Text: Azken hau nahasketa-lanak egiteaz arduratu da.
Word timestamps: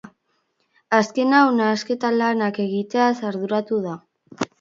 Azken 0.99 1.35
hau 1.39 1.43
nahasketa-lanak 1.59 2.57
egiteaz 2.65 3.11
arduratu 3.33 3.83
da. 3.85 3.95